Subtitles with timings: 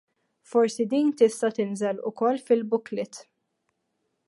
[0.51, 3.13] Forsi din tista' tinżel ukoll fil-booklet.